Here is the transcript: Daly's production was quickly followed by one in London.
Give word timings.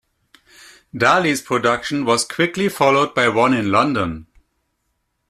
Daly's 0.97 1.43
production 1.43 2.05
was 2.05 2.25
quickly 2.25 2.69
followed 2.69 3.13
by 3.13 3.29
one 3.29 3.53
in 3.53 3.69
London. 3.71 4.25